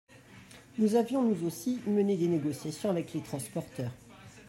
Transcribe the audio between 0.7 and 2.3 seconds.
Nous avions nous aussi mené des